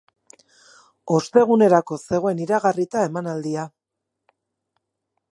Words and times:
Ostegunerako 1.17 1.97
zegoen 2.07 2.41
iragarrita 2.45 3.03
emanaldia. 3.09 3.67